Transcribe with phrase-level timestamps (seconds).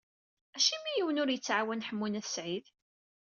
[0.55, 2.65] Acimi yiwen ur yettɛawan Ḥemmu n At Sɛid?